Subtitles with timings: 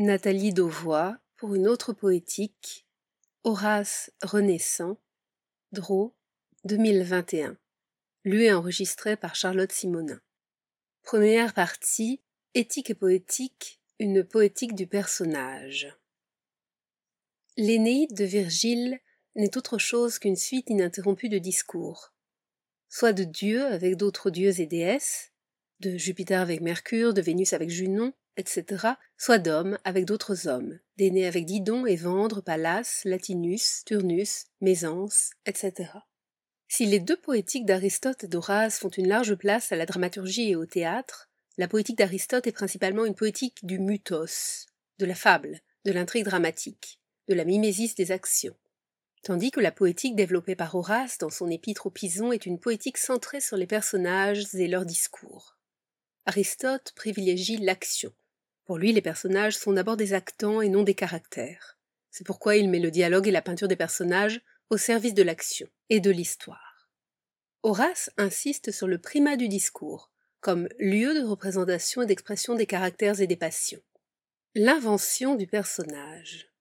[0.00, 2.86] Nathalie Dauvois pour une autre poétique,
[3.42, 4.96] Horace Renaissant,
[5.72, 6.14] Draw,
[6.62, 7.58] 2021.
[8.22, 10.20] Lu et enregistré par Charlotte Simonin.
[11.02, 12.20] Première partie,
[12.54, 15.92] Éthique et poétique, une poétique du personnage.
[17.56, 19.00] L'Énéide de Virgile
[19.34, 22.12] n'est autre chose qu'une suite ininterrompue de discours,
[22.88, 25.32] soit de dieux avec d'autres dieux et déesses,
[25.80, 31.26] de Jupiter avec Mercure, de Vénus avec Junon, etc., soit d'hommes avec d'autres hommes, d'aînés
[31.26, 35.90] avec Didon, Évandre, Pallas, Latinus, Turnus, Mésence, etc.
[36.68, 40.56] Si les deux poétiques d'Aristote et d'Horace font une large place à la dramaturgie et
[40.56, 44.66] au théâtre, la poétique d'Aristote est principalement une poétique du mythos,
[44.98, 48.56] de la fable, de l'intrigue dramatique, de la mimésis des actions.
[49.22, 52.98] Tandis que la poétique développée par Horace dans son épître aux Pisons est une poétique
[52.98, 55.56] centrée sur les personnages et leurs discours.
[56.26, 58.12] Aristote privilégie l'action,
[58.68, 61.78] pour lui, les personnages sont d'abord des actants et non des caractères.
[62.10, 65.66] C'est pourquoi il met le dialogue et la peinture des personnages au service de l'action
[65.88, 66.90] et de l'histoire.
[67.62, 73.22] Horace insiste sur le primat du discours, comme lieu de représentation et d'expression des caractères
[73.22, 73.80] et des passions.
[74.54, 76.52] L'invention du personnage.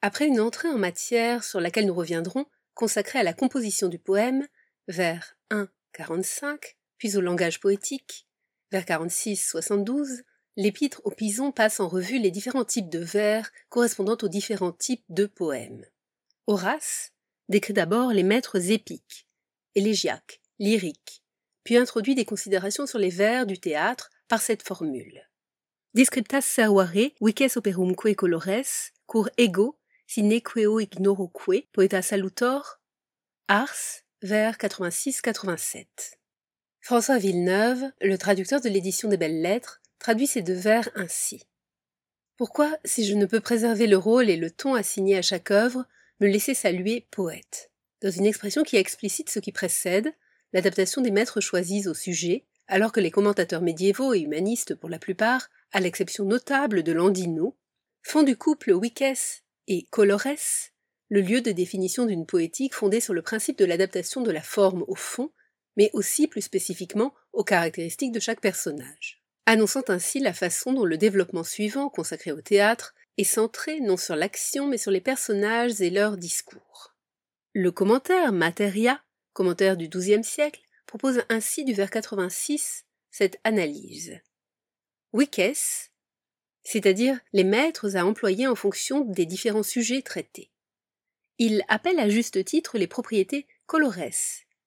[0.00, 4.48] Après une entrée en matière sur laquelle nous reviendrons, consacrée à la composition du poème,
[4.88, 8.26] vers 1.45, puis au langage poétique,
[8.70, 10.22] vers 46.72,
[10.56, 15.04] l'épître aux Pisons passe en revue les différents types de vers correspondant aux différents types
[15.08, 15.84] de poèmes.
[16.46, 17.12] Horace
[17.48, 19.26] décrit d'abord les maîtres épiques,
[19.74, 21.22] élégiaques, lyriques,
[21.64, 25.28] puis introduit des considérations sur les vers du théâtre par cette formule.
[25.94, 32.80] Descriptas servare, vices operumque colores, cur ego, sine queo ignoroque, poeta salutor,
[33.48, 35.86] ars, vers 86-87.
[36.80, 41.46] François Villeneuve, le traducteur de l'édition des Belles Lettres, traduit ces deux vers ainsi.
[42.36, 45.86] Pourquoi, si je ne peux préserver le rôle et le ton assigné à chaque œuvre,
[46.20, 47.70] me laisser saluer poète?
[48.02, 50.12] Dans une expression qui explicite ce qui précède,
[50.52, 54.98] l'adaptation des maîtres choisis au sujet, alors que les commentateurs médiévaux et humanistes pour la
[54.98, 57.56] plupart, à l'exception notable de Landino,
[58.02, 60.72] font du couple Wikes et Colores
[61.08, 64.84] le lieu de définition d'une poétique fondée sur le principe de l'adaptation de la forme
[64.88, 65.30] au fond,
[65.76, 70.98] mais aussi plus spécifiquement aux caractéristiques de chaque personnage annonçant ainsi la façon dont le
[70.98, 75.90] développement suivant, consacré au théâtre, est centré non sur l'action mais sur les personnages et
[75.90, 76.94] leurs discours.
[77.52, 79.02] Le commentaire Materia,
[79.32, 84.18] commentaire du XIIe siècle, propose ainsi du vers 86 cette analyse.
[85.12, 85.92] Wikes,
[86.64, 90.50] c'est-à-dire les maîtres à employer en fonction des différents sujets traités.
[91.38, 93.94] Il appelle à juste titre les propriétés colores,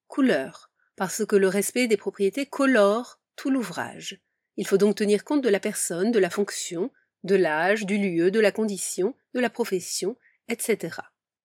[0.06, 4.20] couleurs, parce que le respect des propriétés colore tout l'ouvrage,
[4.58, 6.90] il faut donc tenir compte de la personne, de la fonction,
[7.22, 10.16] de l'âge, du lieu, de la condition, de la profession,
[10.48, 10.98] etc.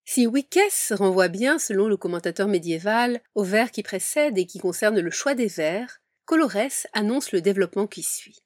[0.04, 5.00] Si Wickes renvoie bien, selon le commentateur médiéval, au vers qui précède et qui concerne
[5.00, 8.40] le choix des vers, Colores annonce le développement qui suit.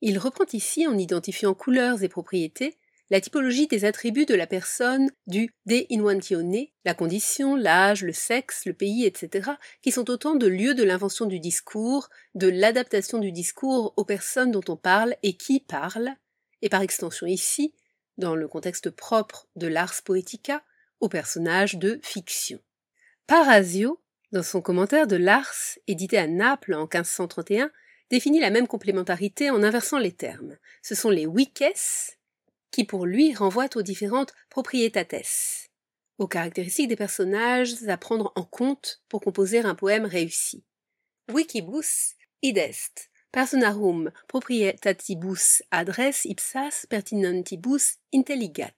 [0.00, 2.76] Il reprend ici, en identifiant couleurs et propriétés,
[3.10, 8.66] la typologie des attributs de la personne du de inventione, la condition, l'âge, le sexe,
[8.66, 9.52] le pays, etc.,
[9.82, 14.50] qui sont autant de lieux de l'invention du discours, de l'adaptation du discours aux personnes
[14.50, 16.14] dont on parle et qui parlent,
[16.62, 17.74] et par extension ici,
[18.18, 20.62] dans le contexte propre de l'ars poetica,
[21.00, 22.58] aux personnages de fiction.
[23.26, 24.00] Parasio,
[24.32, 27.70] dans son commentaire de l'ars, édité à Naples en 1531,
[28.10, 30.56] définit la même complémentarité en inversant les termes.
[30.82, 31.26] Ce sont les
[32.70, 35.70] qui pour lui renvoient aux différentes propriétates,
[36.18, 40.64] aux caractéristiques des personnages à prendre en compte pour composer un poème réussi.
[41.32, 48.74] Wikibus id est, personarum proprietatibus adres ipsas pertinentibus intelligat.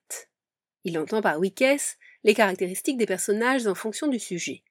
[0.84, 4.64] Il entend par wikes les caractéristiques des personnages en fonction du sujet.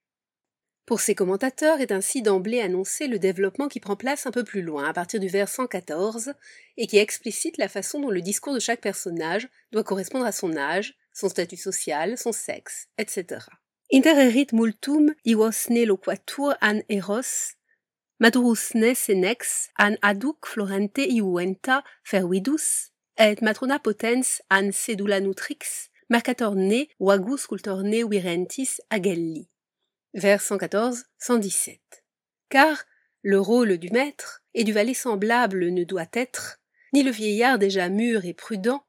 [0.90, 4.64] Pour ses commentateurs est ainsi d'emblée annoncé le développement qui prend place un peu plus
[4.64, 6.34] loin, à partir du vers 114,
[6.78, 10.58] et qui explicite la façon dont le discours de chaque personnage doit correspondre à son
[10.58, 13.46] âge, son statut social, son sexe, etc.
[13.94, 17.54] Intererit multum iosne loquatur an eros,
[18.20, 26.88] madurusne senex an aduc florente iuenta fervidus, et matrona potens an sedula nutrix, mercator ne
[27.00, 29.52] vagus cultorne virentis agelli
[30.14, 31.80] vers 114-117.
[32.50, 32.84] Car
[33.22, 36.60] le rôle du maître et du valet semblable ne doit être
[36.94, 38.84] ni le vieillard déjà mûr et prudent,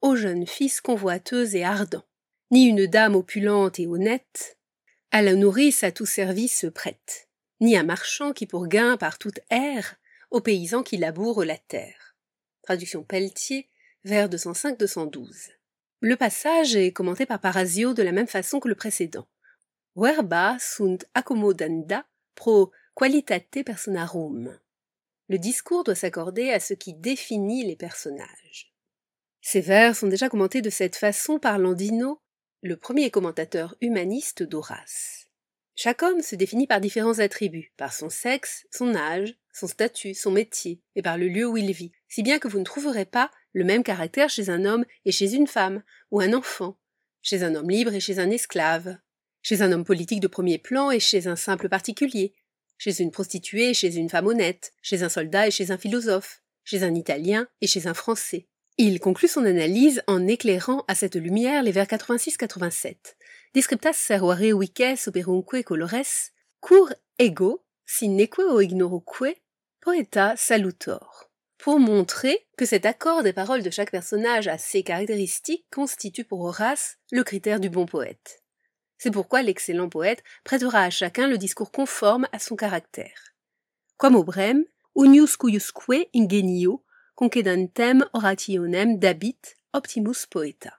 [0.00, 2.04] au jeune fils convoiteux et ardent,
[2.50, 4.58] ni une dame opulente et honnête,
[5.10, 7.28] à la nourrice à tout service prête,
[7.60, 9.96] ni un marchand qui pour gain par toute air,
[10.30, 12.16] aux paysans qui labourent la terre.
[12.62, 13.68] Traduction Pelletier,
[14.04, 15.50] vers 205-212.
[16.00, 19.26] Le passage est commenté par Parasio de la même façon que le précédent.
[20.00, 24.56] Verba sunt accomodanda pro qualitate personarum.
[25.28, 28.72] Le discours doit s'accorder à ce qui définit les personnages.
[29.40, 32.20] Ces vers sont déjà commentés de cette façon par Landino,
[32.62, 35.26] le premier commentateur humaniste d'Horace.
[35.74, 40.30] Chaque homme se définit par différents attributs, par son sexe, son âge, son statut, son
[40.30, 43.32] métier, et par le lieu où il vit, si bien que vous ne trouverez pas
[43.52, 46.78] le même caractère chez un homme et chez une femme, ou un enfant,
[47.20, 48.96] chez un homme libre et chez un esclave,
[49.48, 52.34] chez un homme politique de premier plan et chez un simple particulier,
[52.76, 56.42] chez une prostituée et chez une femme honnête, chez un soldat et chez un philosophe,
[56.64, 58.46] chez un Italien et chez un Français.
[58.76, 62.96] Il conclut son analyse en éclairant à cette lumière les vers 86-87,
[63.54, 66.28] Descriptas servare vices operunque colores,
[66.60, 69.40] cur ego, sineque o ignoroque,
[69.80, 71.30] poeta salutor.
[71.56, 76.42] Pour montrer que cet accord des paroles de chaque personnage à ses caractéristiques constitue pour
[76.42, 78.42] Horace le critère du bon poète.
[78.98, 83.34] C'est pourquoi l'excellent poète prêtera à chacun le discours conforme à son caractère.
[83.96, 84.64] Quam obrem,
[84.96, 86.84] unius cuiusque ingenio
[87.14, 89.38] concedantem orationem dabit
[89.72, 90.78] optimus poeta.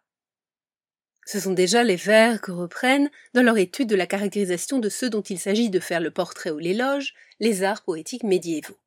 [1.26, 5.10] Ce sont déjà les vers que reprennent, dans leur étude de la caractérisation de ceux
[5.10, 8.80] dont il s'agit de faire le portrait ou l'éloge, les arts poétiques médiévaux.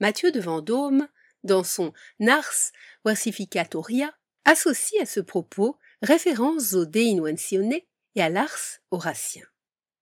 [0.00, 1.06] Mathieu de Vendôme,
[1.44, 2.72] dans son Nars
[3.04, 4.14] Versificatoria,
[4.44, 7.82] associe à ce propos référence au De
[8.14, 9.44] et à l'ars horatien.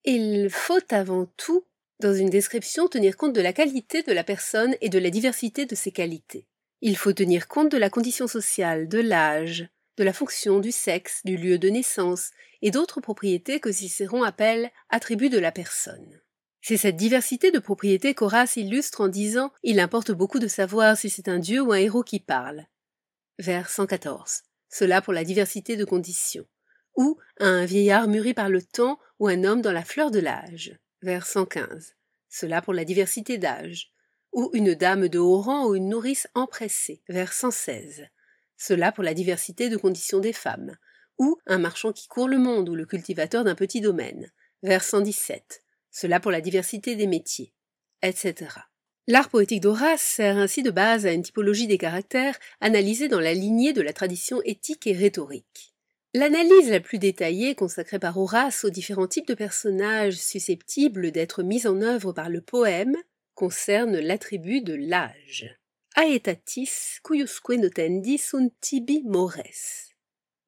[0.05, 1.67] Il faut avant tout,
[2.01, 5.67] dans une description, tenir compte de la qualité de la personne et de la diversité
[5.67, 6.47] de ses qualités.
[6.81, 9.69] Il faut tenir compte de la condition sociale, de l'âge,
[9.99, 12.31] de la fonction, du sexe, du lieu de naissance
[12.63, 16.21] et d'autres propriétés que Cicéron appelle attributs de la personne.
[16.63, 21.11] C'est cette diversité de propriétés qu'Horace illustre en disant Il importe beaucoup de savoir si
[21.11, 22.67] c'est un dieu ou un héros qui parle.
[23.39, 24.43] Vers 114.
[24.69, 26.47] Cela pour la diversité de conditions.
[26.97, 30.79] Ou un vieillard mûri par le temps ou un homme dans la fleur de l'âge.
[31.03, 31.95] Vers 115.
[32.29, 33.93] Cela pour la diversité d'âge.
[34.33, 37.03] Ou une dame de haut rang ou une nourrice empressée.
[37.09, 38.11] Vers 116
[38.61, 40.77] cela pour la diversité de conditions des femmes,
[41.19, 44.31] ou un marchand qui court le monde ou le cultivateur d'un petit domaine,
[44.63, 47.55] vers 117, cela pour la diversité des métiers,
[48.03, 48.51] etc.
[49.07, 53.33] L'art poétique d'Horace sert ainsi de base à une typologie des caractères analysée dans la
[53.33, 55.75] lignée de la tradition éthique et rhétorique.
[56.13, 61.67] L'analyse la plus détaillée consacrée par Horace aux différents types de personnages susceptibles d'être mis
[61.67, 62.97] en œuvre par le poème
[63.35, 65.57] concerne l'attribut de l'âge
[65.97, 69.93] aetatis cuiusque notendi sunt tibi mores.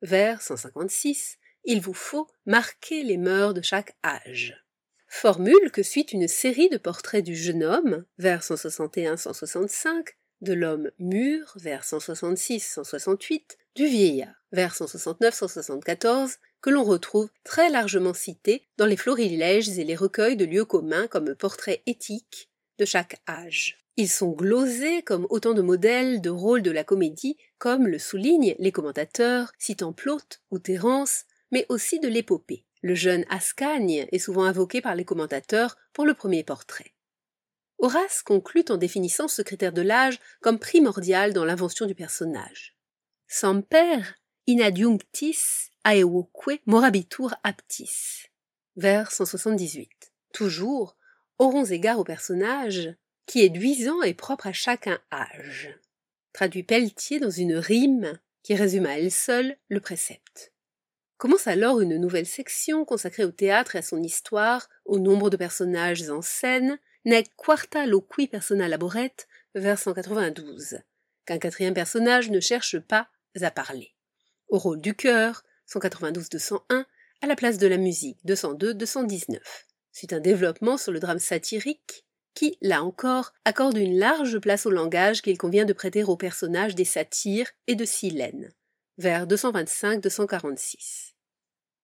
[0.00, 4.64] Vers 156, il vous faut marquer les mœurs de chaque âge.
[5.08, 11.52] Formule que suit une série de portraits du jeune homme, vers 161-165, de l'homme mûr,
[11.56, 19.78] vers 166-168, du vieillard, vers 169-174, que l'on retrouve très largement cités dans les florilèges
[19.78, 23.78] et les recueils de lieux communs comme portraits éthiques de chaque âge.
[23.96, 28.54] Ils sont glosés comme autant de modèles de rôles de la comédie, comme le soulignent
[28.58, 32.64] les commentateurs, citant Plaute ou Terence, mais aussi de l'épopée.
[32.80, 36.94] Le jeune Ascagne est souvent invoqué par les commentateurs pour le premier portrait.
[37.78, 42.76] Horace conclut en définissant ce critère de l'âge comme primordial dans l'invention du personnage.
[43.34, 44.02] Semper
[44.46, 48.28] inadjunctis aevoque morabitur aptis.
[48.76, 49.88] Vers 178.
[50.34, 50.98] Toujours,
[51.38, 55.74] aurons égard au personnage, qui est duisant et propre à chacun âge.
[56.34, 60.52] Traduit Pelletier dans une rime qui résume à elle seule le précepte.
[61.16, 65.38] Commence alors une nouvelle section consacrée au théâtre et à son histoire, au nombre de
[65.38, 69.14] personnages en scène, nec quarta loqui persona laboret,
[69.54, 70.80] vers 192,
[71.24, 73.08] qu'un quatrième personnage ne cherche pas
[73.40, 73.94] à parler.
[74.48, 76.84] Au rôle du cœur, 192-201,
[77.22, 79.38] à la place de la musique, 202-219.
[79.92, 84.70] Suite un développement sur le drame satirique, qui, là encore, accorde une large place au
[84.70, 88.52] langage qu'il convient de prêter aux personnages des satyres et de Silène,
[88.98, 91.12] vers 225-246.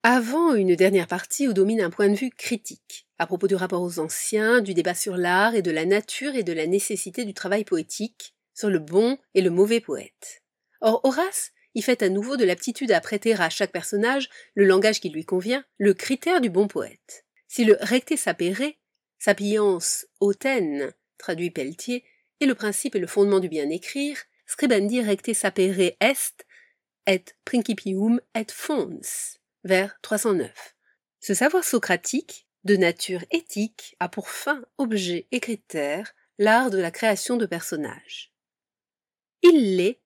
[0.03, 3.83] Avant une dernière partie où domine un point de vue critique, à propos du rapport
[3.83, 7.35] aux anciens, du débat sur l'art et de la nature et de la nécessité du
[7.35, 10.43] travail poétique, sur le bon et le mauvais poète.
[10.81, 15.01] Or Horace y fait à nouveau de l'aptitude à prêter à chaque personnage le langage
[15.01, 17.25] qui lui convient, le critère du bon poète.
[17.47, 18.73] Si le recte sapere
[19.19, 19.79] Sapiens
[20.21, 22.05] hautaine, traduit Pelletier,
[22.41, 26.47] est le principe et le fondement du bien écrire, scribendi recte sapere est,
[27.07, 29.01] et principium et fons,
[29.65, 30.77] vers 309.
[31.21, 36.91] Ce savoir socratique, de nature éthique, a pour fin, objet et critère l'art de la
[36.91, 38.33] création de personnages.
[39.43, 40.01] Il l'est,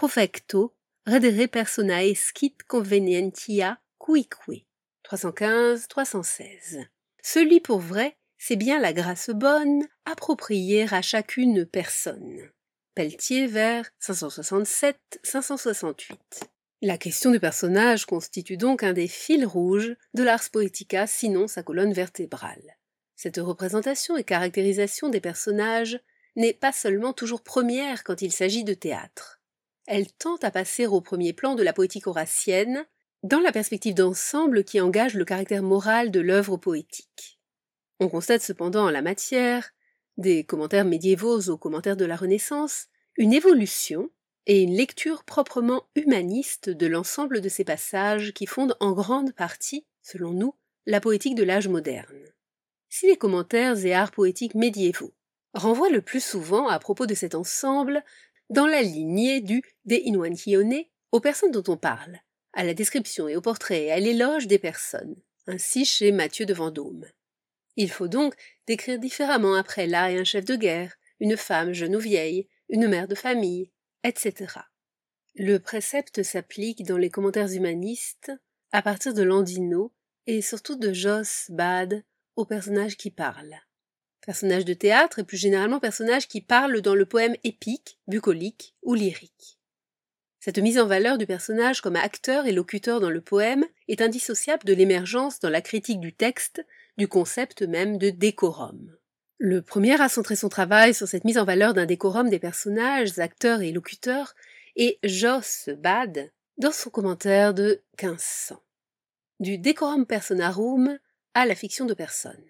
[0.00, 0.72] profecto,
[1.04, 4.64] redere personae scit convenientia cuique.
[5.04, 6.86] 315-316.
[7.22, 12.48] Celui pour vrai, c'est bien la grâce bonne, appropriée à chacune personne.
[12.94, 16.16] Pelletier vers 567-568.
[16.80, 21.62] La question du personnage constitue donc un des fils rouges de l'ars poetica, sinon sa
[21.62, 22.78] colonne vertébrale.
[23.16, 26.00] Cette représentation et caractérisation des personnages
[26.36, 29.39] n'est pas seulement toujours première quand il s'agit de théâtre.
[29.90, 32.86] Elle tente à passer au premier plan de la poétique horacienne,
[33.24, 37.40] dans la perspective d'ensemble qui engage le caractère moral de l'œuvre poétique.
[37.98, 39.72] On constate cependant en la matière,
[40.16, 44.10] des commentaires médiévaux aux commentaires de la Renaissance, une évolution
[44.46, 49.84] et une lecture proprement humaniste de l'ensemble de ces passages qui fondent en grande partie,
[50.02, 50.54] selon nous,
[50.86, 52.28] la poétique de l'âge moderne.
[52.88, 55.14] Si les commentaires et arts poétiques médiévaux
[55.52, 58.04] renvoient le plus souvent à propos de cet ensemble
[58.50, 62.20] dans la lignée du De Inuantione aux personnes dont on parle,
[62.52, 65.16] à la description et au portrait et à l'éloge des personnes,
[65.46, 67.06] ainsi chez Mathieu de Vendôme.
[67.76, 68.34] Il faut donc
[68.66, 72.88] décrire différemment après là et un chef de guerre, une femme jeune ou vieille, une
[72.88, 73.70] mère de famille,
[74.02, 74.54] etc.
[75.36, 78.32] Le précepte s'applique dans les commentaires humanistes
[78.72, 79.92] à partir de Landino
[80.26, 82.04] et surtout de Joss Bad
[82.36, 83.60] aux personnages qui parlent.
[84.24, 88.94] Personnages de théâtre et plus généralement personnages qui parlent dans le poème épique, bucolique ou
[88.94, 89.58] lyrique.
[90.40, 94.64] Cette mise en valeur du personnage comme acteur et locuteur dans le poème est indissociable
[94.64, 96.64] de l'émergence dans la critique du texte
[96.96, 98.96] du concept même de décorum.
[99.38, 103.18] Le premier à centrer son travail sur cette mise en valeur d'un décorum des personnages,
[103.18, 104.34] acteurs et locuteurs
[104.76, 108.62] est Joss Bad dans son commentaire de 1500.
[109.40, 110.98] Du décorum personarum
[111.32, 112.44] à la fiction de personne.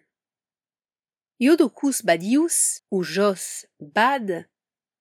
[1.40, 4.46] Iodocus Badius, ou Joss Bad,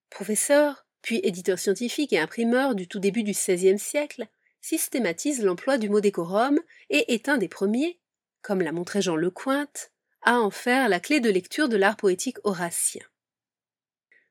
[0.08, 4.26] professeur, puis éditeur scientifique et imprimeur du tout début du XVIe siècle,
[4.62, 8.00] systématise l'emploi du mot décorum et est un des premiers,
[8.40, 9.92] comme l'a montré Jean Lecointe,
[10.22, 13.04] à en faire la clé de lecture de l'art poétique horatien.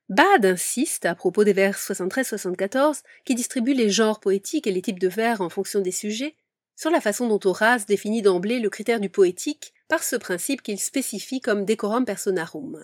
[0.08, 4.98] Bade insiste, à propos des vers 73-74, qui distribuent les genres poétiques et les types
[4.98, 6.34] de vers en fonction des sujets,
[6.80, 10.80] sur la façon dont Horace définit d'emblée le critère du poétique par ce principe qu'il
[10.80, 12.82] spécifie comme decorum personarum,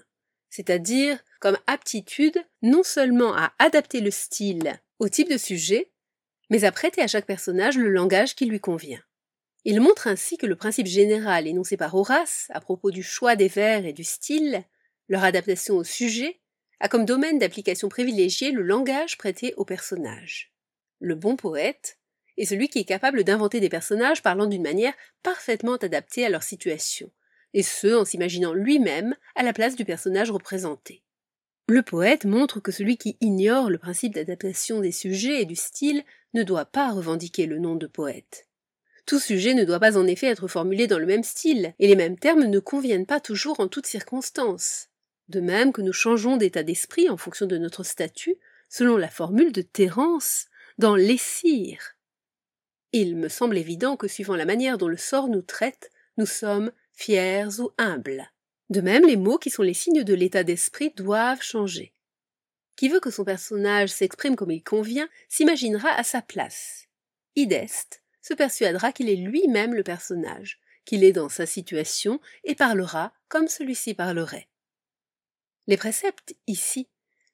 [0.50, 5.92] c'est-à-dire comme aptitude non seulement à adapter le style au type de sujet,
[6.50, 9.02] mais à prêter à chaque personnage le langage qui lui convient.
[9.64, 13.48] Il montre ainsi que le principe général énoncé par Horace à propos du choix des
[13.48, 14.62] vers et du style,
[15.08, 16.38] leur adaptation au sujet,
[16.80, 20.52] a comme domaine d'application privilégié le langage prêté aux personnages.
[21.00, 21.98] Le bon poète
[22.36, 26.42] est celui qui est capable d'inventer des personnages parlant d'une manière parfaitement adaptée à leur
[26.42, 27.10] situation,
[27.54, 31.02] et ce en s'imaginant lui-même à la place du personnage représenté.
[31.68, 36.04] Le poète montre que celui qui ignore le principe d'adaptation des sujets et du style
[36.32, 38.46] ne doit pas revendiquer le nom de poète.
[39.04, 41.96] Tout sujet ne doit pas en effet être formulé dans le même style, et les
[41.96, 44.88] mêmes termes ne conviennent pas toujours en toutes circonstances.
[45.28, 48.36] De même que nous changeons d'état d'esprit en fonction de notre statut,
[48.68, 50.46] selon la formule de Terence
[50.78, 51.95] dans L'Essire.
[52.98, 56.72] Il me semble évident que suivant la manière dont le sort nous traite, nous sommes
[56.94, 58.32] fiers ou humbles.
[58.70, 61.92] De même, les mots qui sont les signes de l'état d'esprit doivent changer.
[62.74, 66.86] Qui veut que son personnage s'exprime comme il convient s'imaginera à sa place.
[67.34, 73.12] Ideste se persuadera qu'il est lui-même le personnage, qu'il est dans sa situation et parlera
[73.28, 74.48] comme celui-ci parlerait.
[75.66, 76.88] Les préceptes, ici,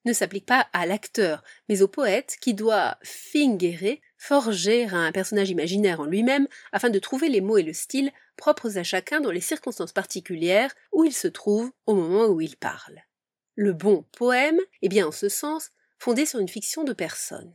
[0.04, 5.98] ne s'appliquent pas à l'acteur, mais au poète qui doit fingere, forger un personnage imaginaire
[5.98, 9.40] en lui-même afin de trouver les mots et le style propres à chacun dans les
[9.40, 13.00] circonstances particulières où il se trouve au moment où il parle.
[13.56, 17.52] Le bon poème est bien en ce sens fondé sur une fiction de personne.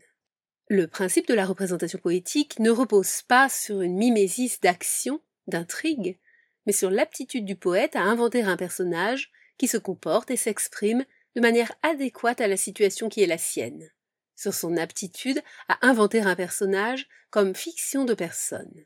[0.68, 6.20] Le principe de la représentation poétique ne repose pas sur une mimésis d'action, d'intrigue,
[6.66, 11.06] mais sur l'aptitude du poète à inventer un personnage qui se comporte et s'exprime
[11.38, 13.90] de manière adéquate à la situation qui est la sienne,
[14.38, 18.86] sur son aptitude à inventer un personnage comme fiction de personne.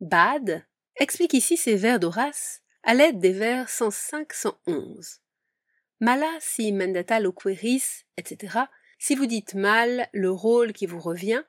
[0.00, 0.64] Bade
[0.96, 5.18] explique ici ces vers d'Horace à l'aide des vers 105-111.
[6.00, 8.60] Mala si mandata loqueris, etc.,
[8.98, 11.42] si vous dites mal le rôle qui vous revient,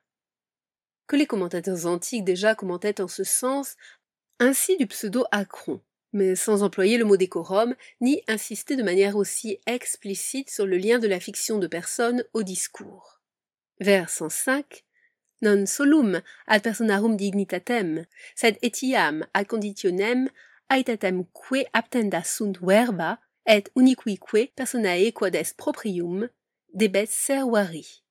[1.05, 3.75] que les commentateurs antiques déjà commentaient en ce sens,
[4.39, 5.81] ainsi du pseudo-acron,
[6.17, 10.99] mais sans employer le mot décorum, ni insister de manière aussi explicite sur le lien
[10.99, 13.21] de la fiction de personne au discours.
[13.79, 14.83] Vers 105,
[15.43, 18.05] non solum ad personarum dignitatem,
[18.35, 20.27] sed etiam ad conditionem
[20.69, 26.27] aetatem que aptenda sunt verba, et uniquique personae quod proprium,
[26.73, 28.03] des bêtes serwari.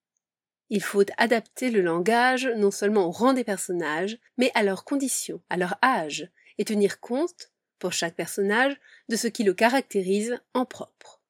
[0.70, 5.42] Il faut adapter le langage non seulement au rang des personnages, mais à leurs conditions,
[5.50, 8.76] à leur âge, et tenir compte, pour chaque personnage,
[9.08, 11.20] de ce qui le caractérise en propre.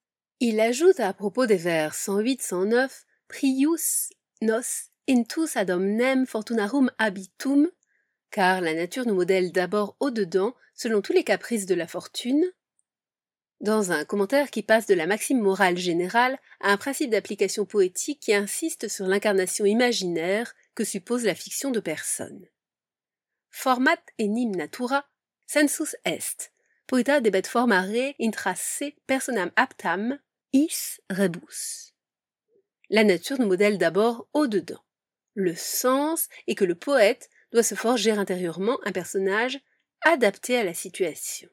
[0.40, 2.90] Il ajoute à propos des vers 108-109
[3.28, 4.10] Prius
[4.42, 7.70] nos intus ad omnem fortunarum habitum,
[8.30, 12.44] car la nature nous modèle d'abord au-dedans, selon tous les caprices de la fortune,
[13.60, 18.20] dans un commentaire qui passe de la maxime morale générale à un principe d'application poétique
[18.20, 22.46] qui insiste sur l'incarnation imaginaire que suppose la fiction de personnes.
[23.48, 25.06] Format enim natura
[25.46, 26.52] sensus est,
[26.86, 30.18] poeta debet formare intra se personam aptam,
[30.52, 31.92] is rebus.
[32.88, 34.82] La nature nous modèle d'abord au-dedans.
[35.34, 39.60] Le sens est que le poète doit se forger intérieurement un personnage
[40.02, 41.48] adapté à la situation.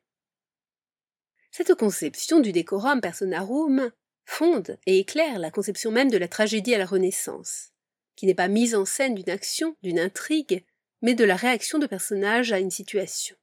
[1.52, 3.92] Cette conception du décorum personarum
[4.26, 7.72] fonde et éclaire la conception même de la tragédie à la Renaissance,
[8.16, 10.64] qui n'est pas mise en scène d'une action, d'une intrigue,
[11.02, 13.36] mais de la réaction de personnages à une situation.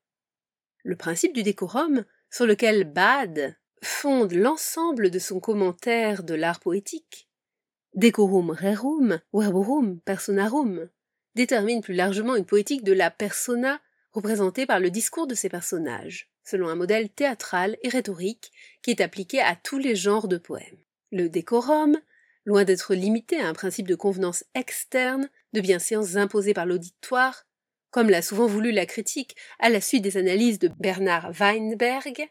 [0.83, 7.29] Le principe du décorum, sur lequel Bade fonde l'ensemble de son commentaire de l'art poétique,
[7.95, 10.89] decorum rerum, verborum personarum,
[11.35, 13.81] détermine plus largement une poétique de la persona
[14.13, 19.01] représentée par le discours de ses personnages selon un modèle théâtral et rhétorique qui est
[19.01, 20.79] appliqué à tous les genres de poèmes.
[21.13, 21.97] Le décorum,
[22.45, 27.47] loin d'être limité à un principe de convenance externe, de bienséance imposée par l'auditoire,
[27.91, 32.29] comme l'a souvent voulu la critique à la suite des analyses de Bernard Weinberg,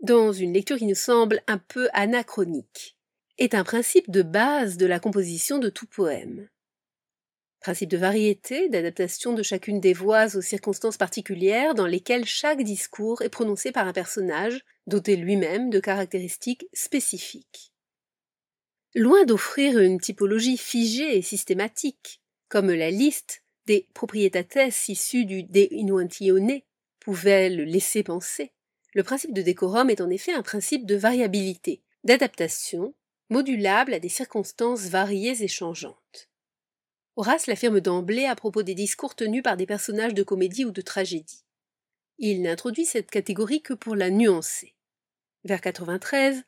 [0.00, 2.96] dans une lecture qui nous semble un peu anachronique,
[3.38, 6.48] est un principe de base de la composition de tout poème.
[7.60, 13.20] Principe de variété, d'adaptation de chacune des voix aux circonstances particulières dans lesquelles chaque discours
[13.20, 17.74] est prononcé par un personnage, doté lui-même de caractéristiques spécifiques.
[18.94, 25.68] Loin d'offrir une typologie figée et systématique, comme la liste des propriétates issus du De
[25.70, 26.60] Inuantione
[27.00, 28.52] pouvait le laisser penser,
[28.94, 32.94] le principe de décorum est en effet un principe de variabilité, d'adaptation,
[33.28, 36.28] modulable à des circonstances variées et changeantes.
[37.14, 40.80] Horace l'affirme d'emblée à propos des discours tenus par des personnages de comédie ou de
[40.80, 41.44] tragédie.
[42.18, 44.74] Il n'introduit cette catégorie que pour la nuancer.
[45.44, 46.42] Vers 93,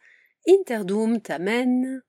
[0.49, 2.03] Interdum tamen.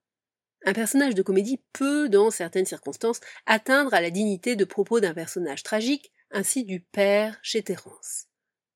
[0.66, 5.14] Un personnage de comédie peut, dans certaines circonstances, atteindre à la dignité de propos d'un
[5.14, 8.26] personnage tragique, ainsi du père chez Terence.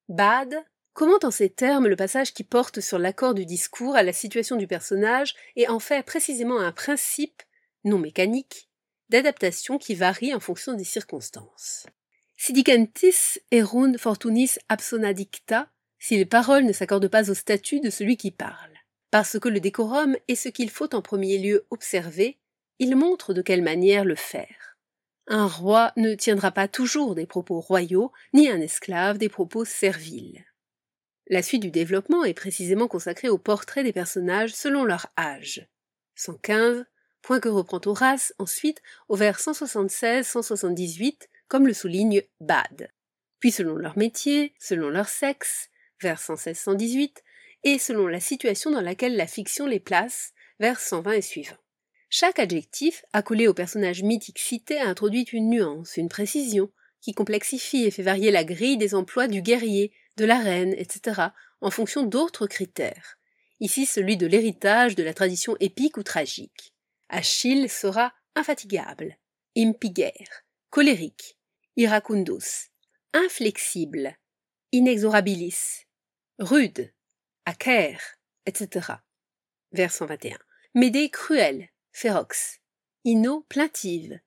[0.09, 0.55] Bad
[0.93, 4.55] commente en ces termes le passage qui porte sur l'accord du discours à la situation
[4.55, 7.43] du personnage et en fait précisément un principe,
[7.83, 8.69] non mécanique,
[9.09, 11.85] d'adaptation qui varie en fonction des circonstances?
[12.35, 15.69] Sidicantis erunt fortunis absonadicta,
[15.99, 18.76] si les paroles ne s'accordent pas au statut de celui qui parle.
[19.11, 22.37] Parce que le décorum est ce qu'il faut en premier lieu observer,
[22.79, 24.77] il montre de quelle manière le faire.
[25.27, 30.45] Un roi ne tiendra pas toujours des propos royaux, ni un esclave des propos serviles.
[31.29, 35.67] La suite du développement est précisément consacrée au portrait des personnages selon leur âge.
[36.15, 36.85] 115,
[37.21, 42.89] point que reprend Horace ensuite au vers 176-178, comme le souligne Bade.
[43.39, 45.69] Puis selon leur métier, selon leur sexe,
[46.01, 47.17] vers 116-118,
[47.63, 51.57] et selon la situation dans laquelle la fiction les place, vers 120 et suivant.
[52.09, 57.91] Chaque adjectif, accolé au personnage mythique cité, introduit une nuance, une précision, qui complexifie et
[57.91, 61.21] fait varier la grille des emplois du guerrier, de la reine, etc.,
[61.61, 63.17] en fonction d'autres critères.
[63.59, 66.73] Ici celui de l'héritage de la tradition épique ou tragique.
[67.09, 69.17] Achille sera infatigable,
[69.57, 70.13] impiger,
[70.69, 71.37] colérique,
[71.75, 72.69] iracundus,
[73.13, 74.15] inflexible,
[74.71, 75.85] inexorabilis,
[76.39, 76.91] rude,
[77.47, 77.97] acer,
[78.45, 78.91] etc.
[79.71, 80.37] Vers 121.
[80.75, 82.59] Médée cruelle, férox,
[83.05, 84.19] ino plaintive,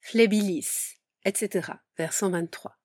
[0.00, 1.72] flebilis, etc.
[1.96, 2.77] Vers 123.